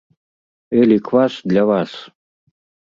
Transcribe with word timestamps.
Эль 0.79 0.95
і 0.97 0.99
квас 1.11 1.33
для 1.53 1.63
вас! 1.75 1.91